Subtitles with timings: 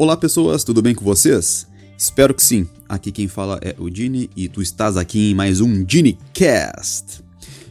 [0.00, 1.66] Olá pessoas, tudo bem com vocês?
[1.98, 2.66] Espero que sim.
[2.88, 7.22] Aqui quem fala é o Dini e tu estás aqui em mais um DiniCast.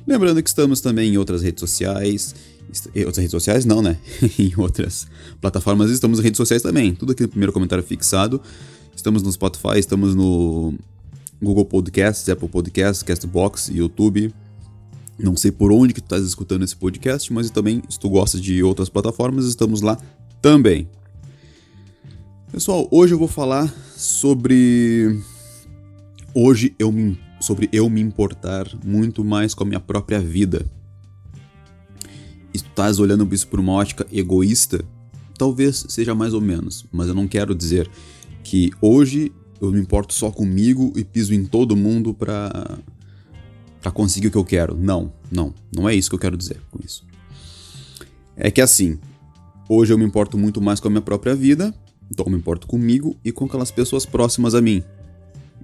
[0.06, 2.36] Lembrando que estamos também em outras redes sociais.
[2.94, 3.98] Em outras redes sociais não, né?
[4.38, 5.08] em outras
[5.42, 6.94] plataformas estamos em redes sociais também.
[6.94, 8.40] Tudo aqui no primeiro comentário fixado.
[8.96, 10.76] Estamos no Spotify, estamos no
[11.42, 14.32] Google Podcasts, Apple Podcasts, Castbox, YouTube.
[15.18, 18.40] Não sei por onde que tu estás escutando esse podcast, mas também se tu gosta
[18.40, 19.98] de outras plataformas, estamos lá
[20.44, 20.88] também.
[22.52, 25.22] Pessoal, hoje eu vou falar sobre
[26.34, 30.66] hoje eu me sobre eu me importar muito mais com a minha própria vida.
[32.52, 34.84] E tu estás olhando isso por uma ótica egoísta,
[35.38, 37.88] talvez seja mais ou menos, mas eu não quero dizer
[38.44, 42.80] que hoje eu me importo só comigo e piso em todo mundo pra,
[43.80, 44.76] pra conseguir o que eu quero.
[44.76, 47.06] Não, não, não é isso que eu quero dizer com isso.
[48.36, 48.98] É que assim,
[49.70, 51.74] hoje eu me importo muito mais com a minha própria vida
[52.12, 54.84] então eu me importo comigo e com aquelas pessoas próximas a mim.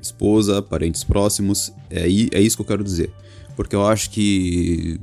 [0.02, 3.12] Esposa, parentes próximos, é, é isso que eu quero dizer.
[3.56, 5.00] Porque eu acho que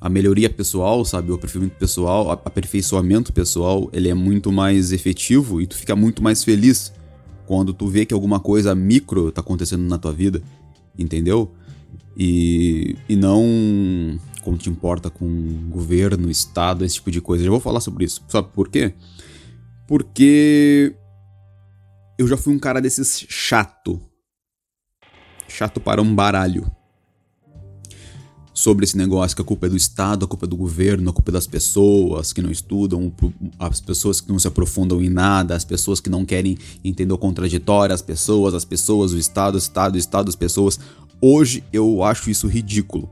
[0.00, 5.66] a melhoria pessoal, sabe, o aperfeiçoamento pessoal, aperfeiçoamento pessoal, ele é muito mais efetivo e
[5.66, 6.92] tu fica muito mais feliz
[7.46, 10.42] quando tu vê que alguma coisa micro tá acontecendo na tua vida,
[10.98, 11.50] entendeu?
[12.16, 15.26] E, e não como te importa com
[15.70, 17.42] governo, estado, esse tipo de coisa.
[17.42, 18.22] Já vou falar sobre isso.
[18.28, 18.94] Sabe por quê?
[19.86, 20.94] Porque
[22.18, 24.00] eu já fui um cara desses chato.
[25.48, 26.70] Chato para um baralho.
[28.52, 31.12] Sobre esse negócio que a culpa é do Estado, a culpa é do governo, a
[31.12, 33.12] culpa é das pessoas que não estudam,
[33.58, 37.18] as pessoas que não se aprofundam em nada, as pessoas que não querem entender o
[37.18, 40.80] contraditório, as pessoas, as pessoas, o Estado, o Estado, o Estado, as pessoas.
[41.20, 43.10] Hoje eu acho isso ridículo.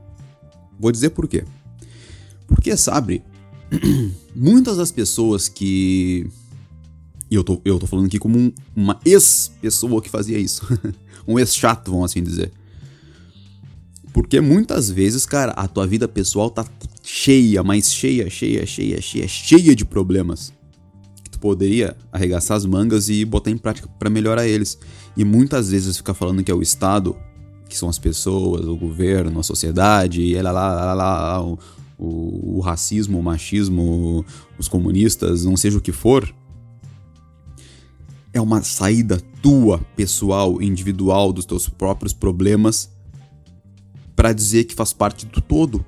[0.79, 1.45] Vou dizer por quê.
[2.47, 3.23] Porque, sabe,
[4.35, 6.27] muitas das pessoas que
[7.29, 10.67] e eu tô, eu tô falando aqui como um, uma ex-pessoa que fazia isso.
[11.27, 12.51] um ex-chato, vamos assim dizer.
[14.13, 16.65] Porque muitas vezes, cara, a tua vida pessoal tá
[17.03, 20.53] cheia, mas cheia, cheia, cheia, cheia, cheia de problemas.
[21.23, 24.77] Que tu poderia arregaçar as mangas e botar em prática para melhorar eles.
[25.17, 27.15] E muitas vezes ficar falando que é o Estado,
[27.67, 31.59] que são as pessoas, o governo, a sociedade, e lá, lá, lá, lá, o,
[31.97, 34.23] o, o racismo, o machismo,
[34.59, 36.33] os comunistas, não seja o que for
[38.35, 42.91] é uma saída tua, pessoal, individual dos teus próprios problemas
[44.13, 45.85] para dizer que faz parte do todo.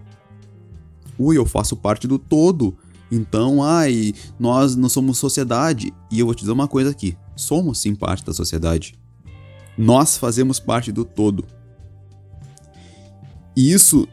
[1.19, 2.77] Ui, eu faço parte do todo.
[3.11, 5.93] Então, ai, nós não somos sociedade.
[6.09, 8.97] E eu vou te dizer uma coisa aqui: somos sim parte da sociedade.
[9.77, 11.45] Nós fazemos parte do todo.
[13.57, 14.07] E isso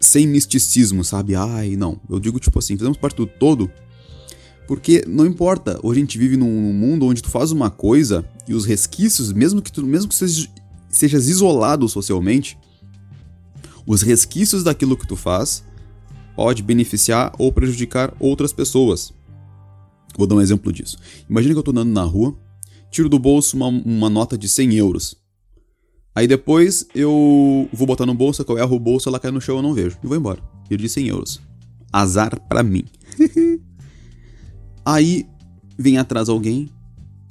[0.00, 1.34] sem misticismo, sabe?
[1.34, 2.00] Ai, não.
[2.08, 3.70] Eu digo tipo assim, fazemos parte do todo
[4.70, 8.54] porque não importa, hoje a gente vive num mundo onde tu faz uma coisa e
[8.54, 10.48] os resquícios, mesmo que tu, mesmo que sejas,
[10.88, 12.56] sejas isolado socialmente,
[13.84, 15.64] os resquícios daquilo que tu faz
[16.36, 19.12] pode beneficiar ou prejudicar outras pessoas.
[20.16, 20.98] Vou dar um exemplo disso.
[21.28, 22.38] Imagina que eu tô andando na rua,
[22.92, 25.16] tiro do bolso uma, uma nota de 100 euros.
[26.14, 29.56] Aí depois eu vou botar no bolso, eu erro o bolso, ela cai no chão,
[29.56, 29.98] eu não vejo.
[30.00, 30.40] E vou embora.
[30.68, 31.40] Perdi 100 euros.
[31.92, 32.84] Azar pra mim.
[34.90, 35.24] Aí
[35.78, 36.68] vem atrás alguém,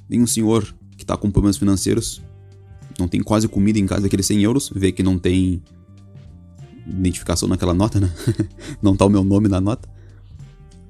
[0.08, 2.22] vem um senhor que tá com problemas financeiros,
[2.98, 5.62] não tem quase comida em casa, aqueles 100 euros, vê que não tem
[6.88, 8.10] identificação naquela nota, né?
[8.82, 9.90] não tá o meu nome na nota.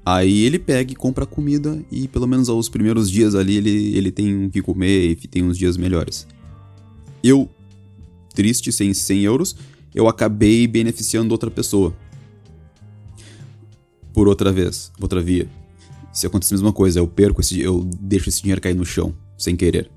[0.06, 4.12] Aí ele pega e compra comida e pelo menos aos primeiros dias ali ele, ele
[4.12, 6.28] tem o que comer e tem uns dias melhores.
[7.24, 7.50] Eu,
[8.36, 9.56] triste, sem 100 euros,
[9.96, 11.96] eu acabei beneficiando outra pessoa.
[14.14, 15.50] Por outra vez, outra via
[16.20, 19.14] se acontecer a mesma coisa, eu perco esse, eu deixo esse dinheiro cair no chão,
[19.38, 19.90] sem querer.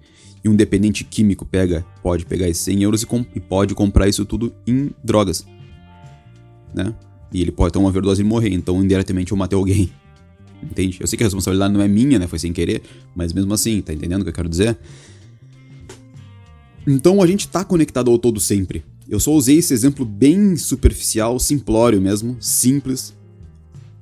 [0.44, 4.24] E um dependente químico pega, pode pegar esses 100 euros e, e pode comprar isso
[4.24, 5.44] tudo em drogas.
[6.72, 6.94] Né?
[7.32, 9.92] E ele pode ter uma overdose e morrer, então indiretamente eu matei alguém.
[10.62, 10.98] Entende?
[11.00, 12.28] Eu sei que a responsabilidade não é minha, né?
[12.28, 12.82] Foi sem querer,
[13.16, 14.78] mas mesmo assim, tá entendendo o que eu quero dizer?
[16.86, 18.84] Então a gente tá conectado ao todo sempre.
[19.08, 23.12] Eu só usei esse exemplo bem superficial, simplório mesmo, simples,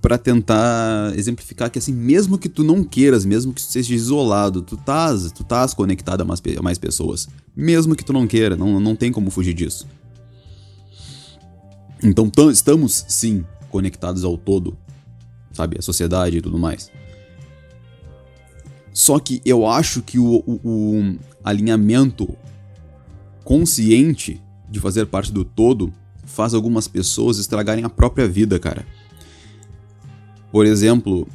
[0.01, 4.63] para tentar exemplificar que assim, mesmo que tu não queiras, mesmo que tu seja isolado,
[4.63, 7.29] tu estás, tu estás conectado a mais, a mais pessoas.
[7.55, 9.87] Mesmo que tu não queira, não, não tem como fugir disso.
[12.03, 14.77] Então estamos sim conectados ao todo,
[15.53, 15.77] sabe?
[15.79, 16.91] A sociedade e tudo mais.
[18.93, 22.37] Só que eu acho que o, o, o alinhamento
[23.45, 25.93] consciente de fazer parte do todo
[26.25, 28.87] faz algumas pessoas estragarem a própria vida, cara.
[30.51, 31.29] Por exemplo,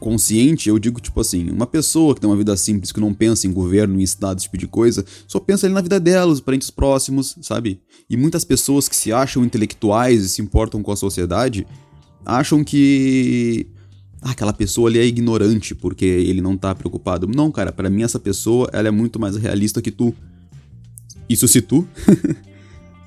[0.00, 3.46] consciente, eu digo tipo assim, uma pessoa que tem uma vida simples, que não pensa
[3.46, 6.40] em governo, em estado, esse tipo de coisa, só pensa ali na vida dela, os
[6.40, 7.80] parentes próximos, sabe?
[8.08, 11.66] E muitas pessoas que se acham intelectuais e se importam com a sociedade,
[12.24, 13.66] acham que
[14.20, 17.26] ah, aquela pessoa ali é ignorante porque ele não tá preocupado.
[17.26, 20.14] Não, cara, para mim essa pessoa, ela é muito mais realista que tu.
[21.28, 21.88] Isso se tu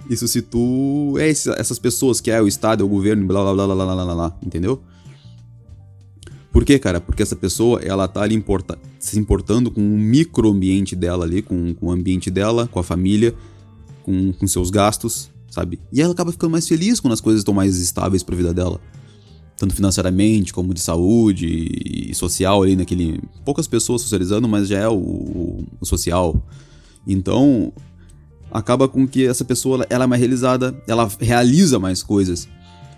[0.10, 3.54] Isso se tu é essas pessoas que é o Estado, é o governo, blá blá
[3.54, 4.82] blá blá blá blá blá, entendeu?
[6.58, 7.00] Por quê, cara?
[7.00, 11.76] Porque essa pessoa, ela tá ali importa, se importando com o microambiente dela ali, com,
[11.76, 13.36] com o ambiente dela, com a família,
[14.02, 15.80] com, com seus gastos, sabe?
[15.94, 18.82] E ela acaba ficando mais feliz quando as coisas estão mais estáveis pra vida dela.
[19.56, 23.22] Tanto financeiramente, como de saúde e social ali naquele...
[23.46, 26.44] Poucas pessoas socializando, mas já é o, o social.
[27.06, 27.72] Então,
[28.52, 32.50] acaba com que essa pessoa ela é mais realizada, ela realiza mais coisas.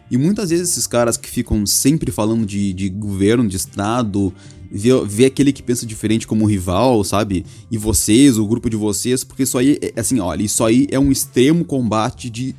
[0.10, 4.34] E muitas vezes esses caras que ficam sempre falando de, de governo, de Estado,
[4.72, 7.46] vê, vê aquele que pensa diferente como rival, sabe?
[7.70, 11.00] E vocês, o grupo de vocês, porque isso aí, é assim, olha, isso aí é
[11.00, 12.56] um extremo combate de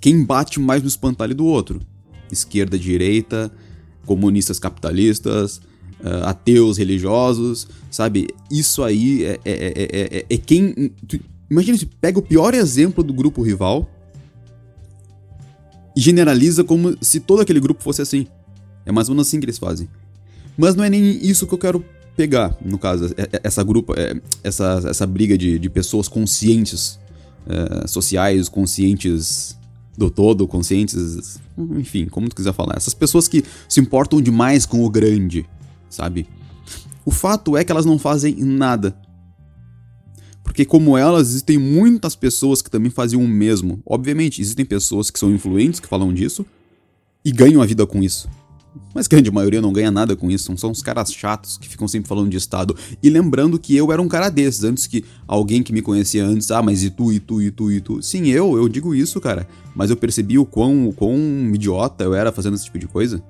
[0.00, 1.80] quem bate mais no espantalho do outro.
[2.30, 3.50] Esquerda, direita,
[4.04, 5.58] comunistas capitalistas,
[6.00, 8.28] uh, ateus religiosos, sabe?
[8.50, 10.92] Isso aí é, é, é, é, é quem.
[11.50, 13.88] Imagina se pega o pior exemplo do grupo rival
[15.98, 18.24] e generaliza como se todo aquele grupo fosse assim.
[18.86, 19.88] É mais ou menos assim que eles fazem.
[20.56, 21.84] Mas não é nem isso que eu quero
[22.16, 24.14] pegar, no caso, é, é, essa grupo, é,
[24.44, 27.00] essa, essa briga de, de pessoas conscientes,
[27.48, 29.58] é, sociais, conscientes
[29.96, 32.76] do todo, conscientes, enfim, como tu quiser falar.
[32.76, 35.44] Essas pessoas que se importam demais com o grande,
[35.90, 36.28] sabe?
[37.04, 38.96] O fato é que elas não fazem nada
[40.48, 43.82] porque, como elas, existem muitas pessoas que também faziam o mesmo.
[43.84, 46.44] Obviamente, existem pessoas que são influentes, que falam disso,
[47.22, 48.30] e ganham a vida com isso.
[48.94, 52.08] Mas grande maioria não ganha nada com isso, são os caras chatos que ficam sempre
[52.08, 52.74] falando de Estado.
[53.02, 56.50] E lembrando que eu era um cara desses, antes que alguém que me conhecia antes,
[56.50, 58.02] ah, mas e tu, e tu, e tu, e tu.
[58.02, 59.46] Sim, eu, eu digo isso, cara.
[59.76, 61.14] Mas eu percebi o quão, o quão
[61.52, 63.22] idiota eu era fazendo esse tipo de coisa.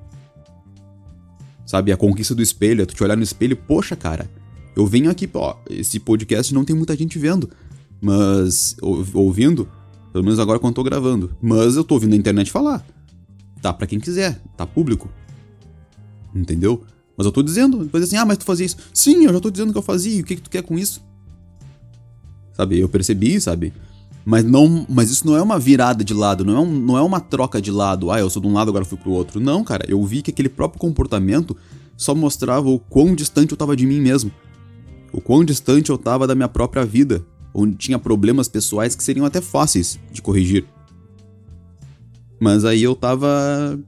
[1.66, 4.30] Sabe, a conquista do espelho, é tu te olhar no espelho, poxa, cara,
[4.78, 7.50] eu venho aqui, ó, esse podcast não tem muita gente vendo,
[8.00, 8.76] mas.
[8.80, 9.68] Ou, ouvindo,
[10.12, 11.36] pelo menos agora quando eu tô gravando.
[11.42, 12.86] Mas eu tô ouvindo a internet falar.
[13.60, 15.10] Tá para quem quiser, tá público.
[16.32, 16.84] Entendeu?
[17.16, 18.76] Mas eu tô dizendo, depois assim, ah, mas tu fazia isso.
[18.94, 20.78] Sim, eu já tô dizendo que eu fazia, e o que, que tu quer com
[20.78, 21.04] isso?
[22.52, 23.72] Sabe, eu percebi, sabe?
[24.24, 27.02] Mas não, mas isso não é uma virada de lado, não é, um, não é
[27.02, 28.12] uma troca de lado.
[28.12, 29.40] Ah, eu sou de um lado, agora fui pro outro.
[29.40, 31.56] Não, cara, eu vi que aquele próprio comportamento
[31.96, 34.30] só mostrava o quão distante eu tava de mim mesmo
[35.12, 37.24] o quão distante eu estava da minha própria vida,
[37.54, 40.64] onde tinha problemas pessoais que seriam até fáceis de corrigir.
[42.40, 43.78] Mas aí eu tava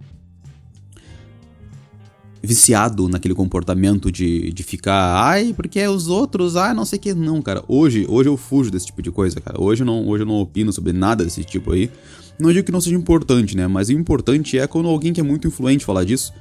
[2.43, 7.03] viciado naquele comportamento de, de ficar, ai, porque é os outros, ai, não sei o
[7.03, 7.15] que.
[7.15, 9.61] Não, cara, hoje, hoje eu fujo desse tipo de coisa, cara.
[9.61, 11.91] Hoje não, hoje eu não opino sobre nada desse tipo aí.
[12.39, 13.67] Não digo que não seja importante, né?
[13.67, 16.33] Mas o importante é quando alguém que é muito influente falar disso.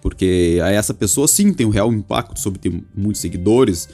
[0.00, 3.88] Porque aí essa pessoa sim tem um real impacto sobre ter muitos seguidores,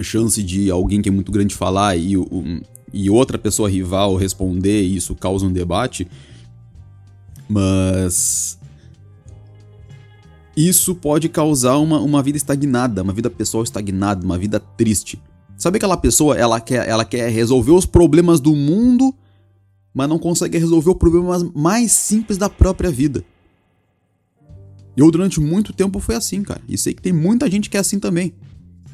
[0.00, 2.60] chance de alguém que é muito grande falar e, um,
[2.92, 6.06] e outra pessoa rival responder e isso causa um debate.
[7.48, 8.58] Mas.
[10.56, 15.20] Isso pode causar uma, uma vida estagnada, uma vida pessoal estagnada, uma vida triste.
[15.56, 19.14] Sabe aquela pessoa, ela quer, ela quer resolver os problemas do mundo,
[19.92, 23.22] mas não consegue resolver o problema mais simples da própria vida.
[24.96, 26.60] Eu, durante muito tempo, foi assim, cara.
[26.68, 28.34] E sei que tem muita gente que é assim também.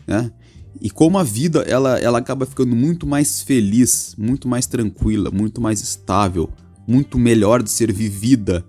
[0.07, 0.33] Né?
[0.81, 5.61] E como a vida ela, ela acaba ficando muito mais feliz, muito mais tranquila, muito
[5.61, 6.51] mais estável,
[6.87, 8.65] muito melhor de ser vivida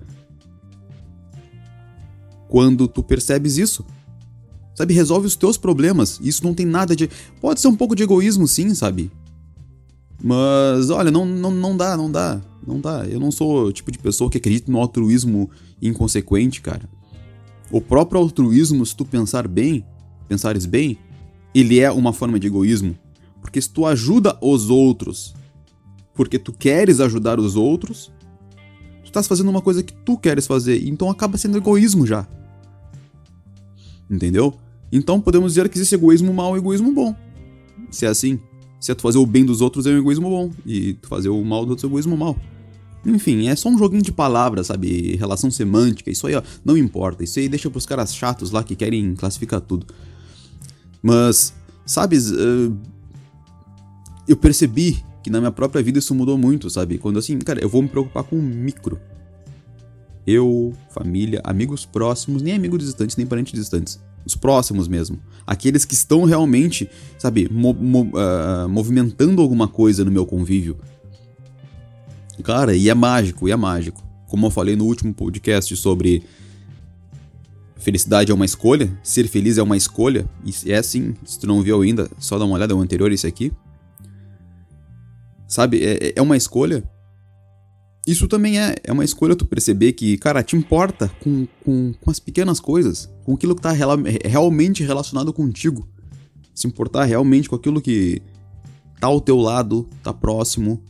[2.48, 3.84] quando tu percebes isso.
[4.76, 6.20] Sabe, resolve os teus problemas.
[6.22, 7.10] Isso não tem nada de.
[7.42, 9.12] Pode ser um pouco de egoísmo, sim, sabe?
[10.24, 12.40] Mas, olha, não, não, não dá, não dá.
[12.66, 13.06] Não dá.
[13.08, 15.50] Eu não sou o tipo de pessoa que acredita no altruísmo
[15.82, 16.88] inconsequente, cara.
[17.74, 19.86] O próprio altruísmo, se tu pensar bem,
[20.30, 20.98] pensares bem,
[21.54, 22.98] ele é uma forma de egoísmo.
[23.42, 25.34] Porque se tu ajuda os outros
[26.14, 28.12] porque tu queres ajudar os outros,
[29.04, 32.28] tu estás fazendo uma coisa que tu queres fazer, então acaba sendo egoísmo já.
[34.10, 34.54] Entendeu?
[34.92, 37.16] Então podemos dizer que existe egoísmo mau e egoísmo bom.
[37.90, 38.40] Se é assim,
[38.80, 41.30] se é tu fazer o bem dos outros é um egoísmo bom, e tu fazer
[41.30, 42.38] o mal dos outros é um egoísmo mau.
[43.06, 45.16] Enfim, é só um joguinho de palavras, sabe?
[45.18, 47.24] Relação semântica, isso aí, ó, não importa.
[47.24, 49.86] Isso aí deixa pros caras chatos lá que querem classificar tudo.
[51.02, 51.54] Mas,
[51.86, 52.76] sabes, uh,
[54.28, 56.98] eu percebi que na minha própria vida isso mudou muito, sabe?
[56.98, 59.00] Quando assim, cara, eu vou me preocupar com o micro.
[60.26, 64.00] Eu, família, amigos próximos, nem amigos distantes, nem parentes distantes.
[64.26, 65.20] Os próximos mesmo.
[65.46, 70.78] Aqueles que estão realmente, sabe, mo mo uh, movimentando alguma coisa no meu convívio.
[72.44, 74.04] Cara, e é mágico, e é mágico.
[74.28, 76.24] Como eu falei no último podcast sobre
[77.78, 81.62] felicidade é uma escolha, ser feliz é uma escolha, e é assim, se tu não
[81.62, 83.52] viu ainda, só dá uma olhada, é o anterior esse aqui.
[85.48, 86.84] Sabe, é, é uma escolha.
[88.06, 92.12] Isso também é, é uma escolha tu perceber que, cara, te importa com, com, com
[92.12, 93.92] as pequenas coisas, com aquilo que tá real,
[94.26, 95.88] realmente relacionado contigo.
[96.54, 98.22] Se importar realmente com aquilo que
[99.00, 100.82] tá ao teu lado, tá próximo,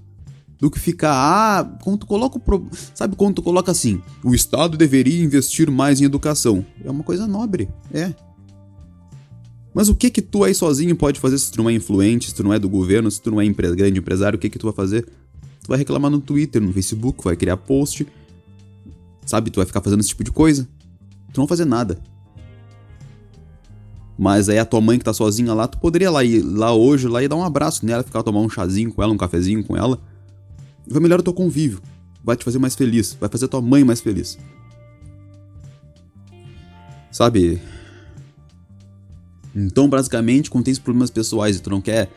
[0.63, 2.65] do que ficar, ah, quando tu coloca o pro...
[2.95, 6.65] sabe quando tu coloca assim, o Estado deveria investir mais em educação.
[6.81, 8.13] É uma coisa nobre, é.
[9.73, 12.35] Mas o que que tu aí sozinho pode fazer se tu não é influente, se
[12.35, 14.57] tu não é do governo, se tu não é empre grande empresário, o que que
[14.57, 15.03] tu vai fazer?
[15.03, 18.07] Tu vai reclamar no Twitter, no Facebook, vai criar post,
[19.25, 19.51] sabe?
[19.51, 20.65] Tu vai ficar fazendo esse tipo de coisa.
[21.33, 21.99] Tu não vai fazer nada.
[24.17, 27.09] Mas aí a tua mãe que tá sozinha lá, tu poderia lá ir lá hoje,
[27.09, 29.75] lá e dar um abraço nela, ficar tomar um chazinho com ela, um cafezinho com
[29.75, 29.99] ela
[30.87, 31.81] vai melhorar o teu convívio,
[32.23, 34.37] vai te fazer mais feliz, vai fazer tua mãe mais feliz.
[37.11, 37.61] Sabe?
[39.55, 42.09] Então, basicamente, quando tem problemas pessoais e tu não quer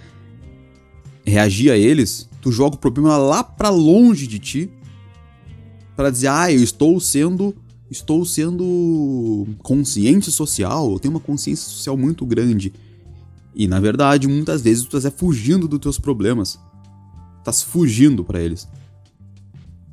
[1.24, 4.70] reagir a eles, tu joga o problema lá para longe de ti
[5.94, 7.54] para dizer: "Ah, eu estou sendo
[7.90, 12.72] estou sendo consciente social, eu tenho uma consciência social muito grande".
[13.54, 16.58] E na verdade, muitas vezes tu está fugindo dos teus problemas
[17.46, 18.68] tá fugindo para eles.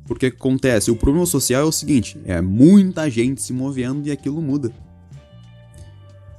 [0.06, 4.42] Porque acontece, o problema social é o seguinte, é muita gente se movendo e aquilo
[4.42, 4.70] muda.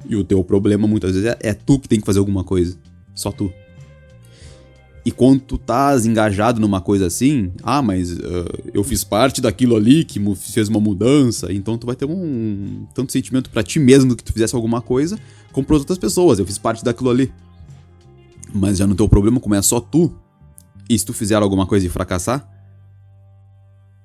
[0.07, 2.77] E o teu problema muitas vezes é, é tu que tem que fazer alguma coisa,
[3.15, 3.51] só tu.
[5.03, 9.75] E quando tu estás engajado numa coisa assim, ah, mas uh, eu fiz parte daquilo
[9.75, 14.09] ali que fez uma mudança, então tu vai ter um tanto sentimento para ti mesmo
[14.09, 15.19] do que tu fizesse alguma coisa,
[15.51, 17.31] como para outras pessoas, eu fiz parte daquilo ali.
[18.53, 20.11] Mas já no teu problema, como é só tu,
[20.89, 22.47] e se tu fizer alguma coisa e fracassar,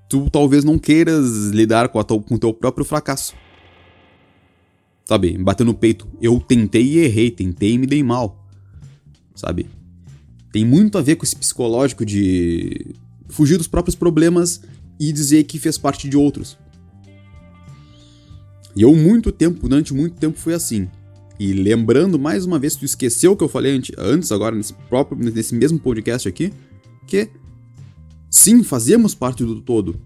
[0.09, 3.35] tu talvez não queiras lidar com, tua, com teu próprio fracasso.
[5.05, 5.37] Sabe?
[5.39, 6.09] Bater no peito.
[6.21, 8.47] Eu tentei e errei, tentei e me dei mal.
[9.35, 9.69] Sabe?
[10.53, 12.95] Tem muito a ver com esse psicológico de
[13.29, 14.61] fugir dos próprios problemas
[14.99, 16.59] e dizer que fez parte de outros.
[18.75, 20.89] E eu, muito tempo, durante muito tempo, fui assim.
[21.39, 25.19] E lembrando mais uma vez, tu esqueceu o que eu falei antes, agora, nesse próprio,
[25.19, 26.53] nesse mesmo podcast aqui
[27.01, 27.31] porque
[28.31, 30.01] sim, fazemos parte do todo,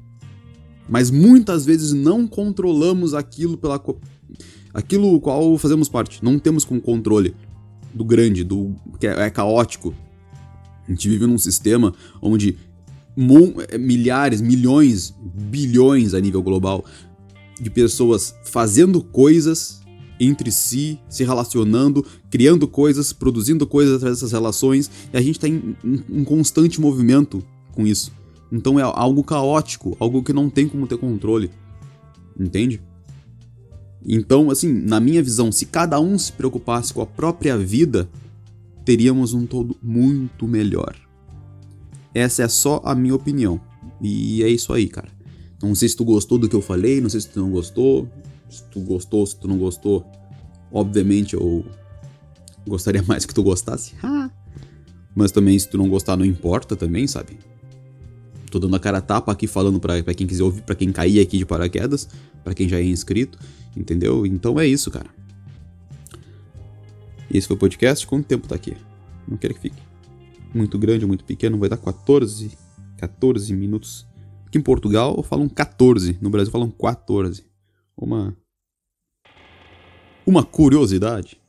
[0.88, 3.82] mas muitas vezes não controlamos aquilo pela
[4.72, 7.34] aquilo qual fazemos parte, não temos com controle
[7.92, 9.94] do grande, do que é, é caótico.
[10.86, 12.58] A gente vive num sistema onde
[13.68, 16.84] é, milhares, milhões, bilhões a nível global
[17.60, 19.83] de pessoas fazendo coisas
[20.18, 25.48] entre si, se relacionando, criando coisas, produzindo coisas através dessas relações, e a gente está
[25.48, 25.76] em
[26.08, 27.42] um constante movimento
[27.72, 28.12] com isso.
[28.50, 31.50] Então é algo caótico, algo que não tem como ter controle.
[32.38, 32.80] Entende?
[34.06, 38.08] Então, assim, na minha visão, se cada um se preocupasse com a própria vida,
[38.84, 40.94] teríamos um todo muito melhor.
[42.14, 43.60] Essa é só a minha opinião.
[44.00, 45.08] E é isso aí, cara.
[45.62, 48.08] Não sei se tu gostou do que eu falei, não sei se tu não gostou.
[48.56, 50.04] Se tu gostou, se tu não gostou,
[50.70, 51.64] obviamente eu
[52.66, 53.94] gostaria mais que tu gostasse.
[55.14, 57.38] Mas também, se tu não gostar, não importa também, sabe?
[58.50, 61.38] Tô dando a cara tapa aqui falando pra quem quiser ouvir, pra quem cair aqui
[61.38, 62.08] de paraquedas,
[62.42, 63.38] pra quem já é inscrito,
[63.76, 64.24] entendeu?
[64.26, 65.06] Então é isso, cara.
[67.30, 68.06] Esse foi o podcast.
[68.06, 68.76] Quanto tempo tá aqui?
[69.26, 69.82] Não quero que fique
[70.54, 72.56] muito grande ou muito pequeno, vai dar 14,
[72.96, 74.06] 14 minutos.
[74.46, 77.44] Aqui em Portugal falam 14, no Brasil falam 14.
[77.96, 78.36] Uma
[80.26, 81.40] uma curiosidade.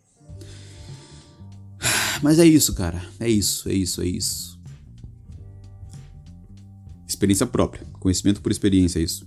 [2.22, 3.04] Mas é isso, cara.
[3.20, 4.60] É isso, é isso, é isso.
[7.08, 7.86] Experiência própria.
[8.00, 9.26] Conhecimento por experiência, é isso.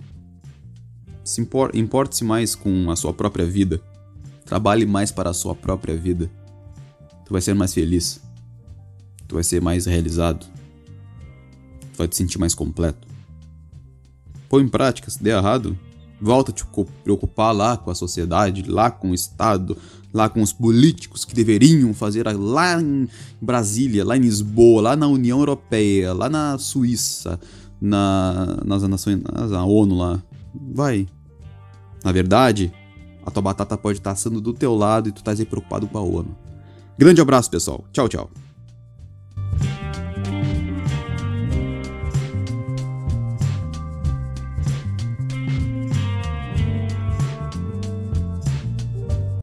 [1.24, 3.80] Se impor, importe-se mais com a sua própria vida.
[4.44, 6.30] Trabalhe mais para a sua própria vida.
[7.26, 8.20] Tu vai ser mais feliz.
[9.26, 10.46] Tu vai ser mais realizado.
[11.92, 13.06] Tu vai te sentir mais completo.
[14.48, 15.78] Põe em prática, se der errado,
[16.20, 16.64] volta a te
[17.02, 19.76] preocupar lá com a sociedade, lá com o Estado,
[20.12, 23.08] lá com os políticos que deveriam fazer lá em
[23.40, 27.38] Brasília, lá em Lisboa, lá na União Europeia, lá na Suíça,
[27.80, 30.22] na, nas nações, na ONU lá.
[30.74, 31.06] Vai.
[32.04, 32.72] Na verdade,
[33.24, 35.98] a tua batata pode estar assando do teu lado e tu estás aí preocupado com
[35.98, 36.36] a ONU.
[36.96, 37.84] Grande abraço, pessoal.
[37.92, 38.47] Tchau, tchau.